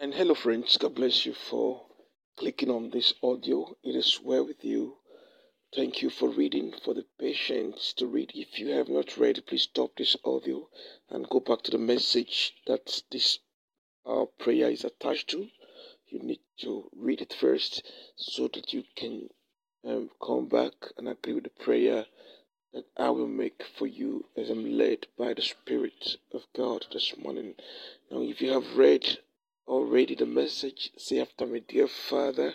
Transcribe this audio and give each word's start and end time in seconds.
And 0.00 0.14
hello, 0.14 0.34
friends. 0.34 0.76
God 0.76 0.94
bless 0.94 1.26
you 1.26 1.34
for 1.34 1.84
clicking 2.36 2.70
on 2.70 2.90
this 2.90 3.14
audio. 3.20 3.76
It 3.82 3.96
is 3.96 4.20
well 4.22 4.46
with 4.46 4.64
you. 4.64 4.98
Thank 5.74 6.02
you 6.02 6.08
for 6.08 6.28
reading, 6.28 6.72
for 6.84 6.94
the 6.94 7.04
patience 7.18 7.94
to 7.94 8.06
read. 8.06 8.30
If 8.32 8.60
you 8.60 8.68
have 8.68 8.88
not 8.88 9.16
read, 9.16 9.44
please 9.44 9.62
stop 9.62 9.96
this 9.96 10.16
audio 10.24 10.68
and 11.10 11.28
go 11.28 11.40
back 11.40 11.62
to 11.62 11.72
the 11.72 11.78
message 11.78 12.54
that 12.68 13.02
this 13.10 13.40
uh, 14.06 14.26
prayer 14.38 14.70
is 14.70 14.84
attached 14.84 15.30
to. 15.30 15.48
You 16.06 16.20
need 16.20 16.42
to 16.60 16.88
read 16.96 17.20
it 17.20 17.32
first 17.32 17.82
so 18.14 18.46
that 18.54 18.72
you 18.72 18.84
can 18.94 19.28
um, 19.84 20.10
come 20.24 20.46
back 20.46 20.74
and 20.96 21.08
agree 21.08 21.34
with 21.34 21.44
the 21.44 21.64
prayer 21.64 22.06
that 22.72 22.84
I 22.96 23.10
will 23.10 23.26
make 23.26 23.64
for 23.76 23.88
you 23.88 24.26
as 24.36 24.48
I'm 24.48 24.78
led 24.78 25.08
by 25.18 25.34
the 25.34 25.42
Spirit 25.42 26.18
of 26.32 26.46
God 26.54 26.86
this 26.92 27.14
morning. 27.18 27.54
Now, 28.12 28.22
if 28.22 28.40
you 28.40 28.52
have 28.52 28.76
read 28.76 29.18
already 29.98 30.14
the 30.14 30.26
message, 30.26 30.92
say 30.96 31.20
after 31.20 31.44
me, 31.44 31.58
Dear 31.58 31.88
Father, 31.88 32.54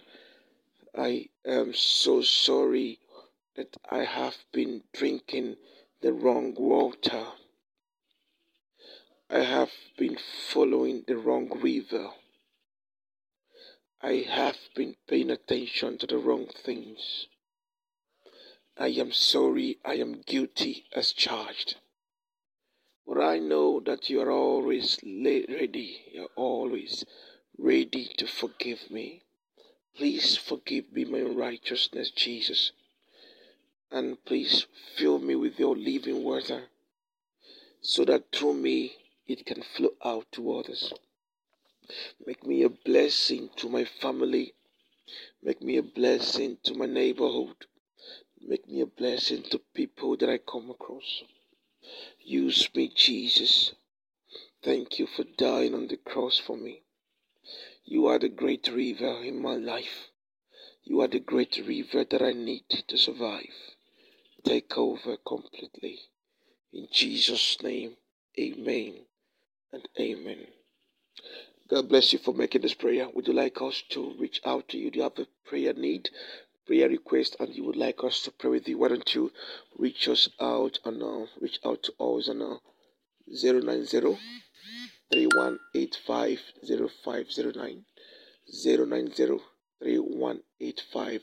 I 0.98 1.28
am 1.44 1.74
so 1.74 2.22
sorry 2.22 3.00
that 3.58 3.76
I 3.92 4.06
have 4.06 4.38
been 4.54 4.84
drinking 4.94 5.58
the 6.02 6.14
wrong 6.14 6.56
water. 6.58 7.26
I 9.30 9.40
have 9.40 9.72
been 9.98 10.18
following 10.48 11.04
the 11.06 11.18
wrong 11.18 11.50
river. 11.62 12.12
I 14.02 14.26
have 14.30 14.60
been 14.74 14.96
paying 15.06 15.30
attention 15.30 15.98
to 15.98 16.08
the 16.08 16.20
wrong 16.20 16.48
things. 16.64 17.28
I 18.78 18.88
am 18.88 19.12
sorry, 19.12 19.80
I 19.84 19.96
am 19.96 20.22
guilty 20.26 20.86
as 20.96 21.12
charged. 21.12 21.76
But 23.06 23.22
I 23.22 23.40
know 23.40 23.82
that 23.82 24.10
you 24.10 24.22
are 24.22 24.32
always 24.32 24.98
ready, 25.04 26.06
you're 26.14 26.30
always 26.38 27.04
ready 27.58 28.10
to 28.18 28.28
forgive 28.28 28.90
me. 28.90 29.24
Please 29.96 30.36
forgive 30.36 30.92
me 30.92 31.06
my 31.06 31.22
righteousness, 31.22 32.10
Jesus. 32.12 32.72
And 33.92 34.24
please 34.26 34.66
fill 34.96 35.20
me 35.20 35.36
with 35.36 35.60
your 35.60 35.76
living 35.76 36.24
water 36.24 36.64
so 37.82 38.04
that 38.06 38.32
through 38.32 38.56
me 38.56 38.96
it 39.28 39.46
can 39.46 39.62
flow 39.62 39.94
out 40.04 40.26
to 40.32 40.54
others. 40.54 40.94
Make 42.26 42.46
me 42.46 42.64
a 42.64 42.70
blessing 42.70 43.50
to 43.58 43.70
my 43.70 43.86
family. 43.86 44.54
Make 45.44 45.62
me 45.62 45.78
a 45.78 45.84
blessing 45.84 46.58
to 46.64 46.74
my 46.74 46.86
neighborhood. 46.86 47.68
Make 48.42 48.68
me 48.68 48.82
a 48.82 48.86
blessing 48.86 49.44
to 49.52 49.60
people 49.74 50.18
that 50.18 50.30
I 50.30 50.38
come 50.40 50.72
across. 50.72 51.24
Use 52.20 52.70
me, 52.74 52.88
Jesus. 52.88 53.74
Thank 54.64 54.98
you 54.98 55.08
for 55.08 55.24
dying 55.38 55.74
on 55.74 55.88
the 55.88 55.98
cross 55.98 56.40
for 56.40 56.58
me. 56.58 56.84
You 57.94 58.08
are 58.08 58.18
the 58.18 58.30
great 58.30 58.68
river 58.70 59.24
in 59.24 59.40
my 59.40 59.54
life. 59.54 60.10
You 60.84 61.02
are 61.02 61.08
the 61.08 61.20
great 61.20 61.62
river 61.64 62.04
that 62.04 62.24
I 62.24 62.34
need 62.34 62.68
to 62.88 62.98
survive. 62.98 63.54
Take 64.44 64.76
over 64.76 65.16
completely. 65.18 66.00
In 66.74 66.88
Jesus' 66.92 67.62
name, 67.62 67.98
amen 68.40 69.06
and 69.72 69.88
amen. 70.00 70.48
God 71.70 71.88
bless 71.88 72.14
you 72.14 72.18
for 72.18 72.34
making 72.34 72.62
this 72.64 72.74
prayer. 72.74 73.10
Would 73.14 73.28
you 73.28 73.34
like 73.34 73.62
us 73.62 73.84
to 73.90 74.16
reach 74.18 74.42
out 74.44 74.70
to 74.70 74.80
you? 74.80 74.90
Do 74.90 74.98
you 74.98 75.04
have 75.04 75.20
a 75.20 75.28
prayer 75.46 75.74
need? 75.74 76.10
prayer 76.66 76.90
request 76.90 77.36
and 77.40 77.54
you 77.54 77.64
would 77.64 77.76
like 77.76 78.04
us 78.04 78.24
to 78.24 78.32
pray 78.32 78.50
with 78.50 78.68
you, 78.68 78.80
why 78.80 78.88
don't 78.88 79.14
you 79.14 79.32
reach 79.78 80.08
us 80.08 80.30
out 80.40 80.80
and 80.84 81.04
uh, 81.04 81.28
reach 81.40 81.60
out 81.64 81.84
to 81.84 81.92
us 82.00 82.28
on 82.28 82.42
uh, 82.42 82.58
090 83.28 84.18
3185 85.12 86.40
0509 87.06 87.86
090 88.66 89.40
3185 89.84 91.22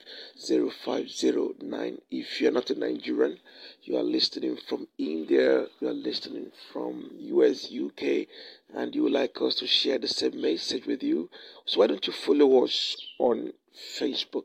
If 2.11 2.41
you're 2.41 2.53
not 2.53 2.69
a 2.71 2.75
Nigerian, 2.79 3.39
you 3.83 3.97
are 3.97 4.03
listening 4.03 4.59
from 4.69 4.87
India, 4.99 5.67
you 5.81 5.89
are 5.89 5.95
listening 5.95 6.53
from 6.71 7.11
US, 7.19 7.73
UK, 7.73 8.27
and 8.75 8.95
you 8.95 9.05
would 9.05 9.13
like 9.13 9.41
us 9.41 9.55
to 9.57 9.67
share 9.67 9.99
the 9.99 10.09
same 10.09 10.39
message 10.41 10.85
with 10.87 11.03
you. 11.03 11.31
So 11.65 11.81
why 11.81 11.87
don't 11.87 12.07
you 12.07 12.13
follow 12.13 12.65
us 12.65 12.97
on 13.19 13.55
Facebook? 13.99 14.45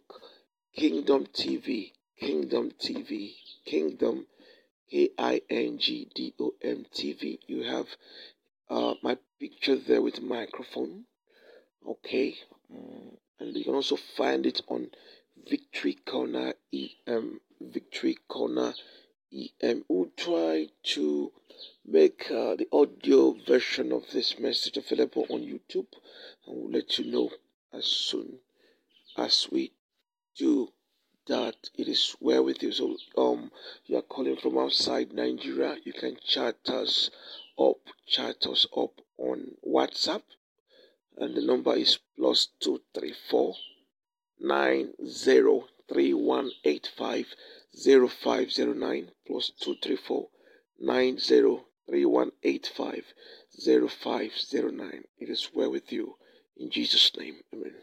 Kingdom 0.74 1.26
TV, 1.34 1.92
Kingdom 2.18 2.72
TV, 2.72 3.36
Kingdom, 3.66 4.28
K 4.90 5.10
I 5.18 5.42
N 5.50 5.78
G 5.78 6.08
D 6.16 6.34
O 6.40 6.54
M 6.62 6.86
TV. 6.94 7.40
You 7.48 7.64
have 7.64 7.88
uh, 8.70 8.96
my 9.04 9.18
picture 9.40 9.76
there 9.76 10.02
with 10.02 10.22
microphone, 10.22 11.06
okay, 11.88 12.36
mm, 12.74 13.18
and 13.40 13.56
you 13.56 13.64
can 13.64 13.76
also 13.76 13.96
find 13.96 14.46
it 14.46 14.62
on 14.68 14.90
Victory 15.50 15.98
Corner 16.06 16.54
EM, 16.74 17.42
Victory 17.62 18.18
Corner 18.28 18.74
EM. 19.34 19.84
We'll 19.88 20.12
try 20.18 20.68
to 20.96 21.32
make 21.86 22.26
uh, 22.32 22.56
the 22.56 22.68
audio 22.72 23.36
version 23.48 23.92
of 23.92 24.04
this 24.12 24.40
message 24.40 24.78
available 24.78 25.26
on 25.30 25.42
YouTube, 25.42 25.88
and 26.48 26.58
we'll 26.58 26.72
let 26.72 26.98
you 26.98 27.12
know 27.12 27.30
as 27.74 27.86
soon 27.86 28.40
as 29.18 29.48
we 29.52 29.72
do 30.38 30.70
that 31.28 31.56
it 31.76 31.88
is 31.88 32.16
well 32.20 32.44
with 32.44 32.62
you. 32.62 32.72
So 32.72 32.96
um 33.18 33.52
you 33.86 33.98
are 33.98 34.02
calling 34.04 34.38
from 34.38 34.58
outside 34.58 35.14
Nigeria, 35.14 35.78
you 35.84 35.94
can 35.94 36.18
chat 36.24 36.58
us 36.68 37.10
up, 37.58 37.78
chat 38.08 38.46
us 38.48 38.66
up 38.76 39.02
on 39.18 39.56
WhatsApp 39.68 40.24
and 41.18 41.36
the 41.36 41.42
number 41.42 41.74
is 41.74 42.00
plus 42.18 42.48
two 42.60 42.82
three 42.94 43.14
four 43.30 43.56
nine 44.40 44.94
zero 45.06 45.66
three 45.88 46.14
one 46.14 46.52
eight 46.64 46.90
five 46.98 47.28
zero 47.76 48.08
five 48.08 48.52
zero 48.52 48.74
nine 48.74 49.12
plus 49.26 49.52
two 49.60 49.76
three 49.82 49.96
four 49.96 50.28
nine 50.80 51.18
zero 51.18 51.66
three 51.88 52.06
one 52.06 52.32
eight 52.44 52.70
five 52.76 53.06
zero 53.60 53.88
five 53.88 54.32
zero 54.38 54.70
nine. 54.70 55.04
It 55.20 55.30
is 55.30 55.50
well 55.54 55.72
with 55.72 55.92
you. 55.92 56.16
In 56.58 56.70
Jesus' 56.70 57.12
name, 57.18 57.38
amen. 57.54 57.76